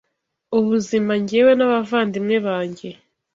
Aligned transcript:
ubuzima 0.57 1.11
njyewe 1.21 1.51
n’abavandimwe 1.55 2.37
banjye, 2.47 2.89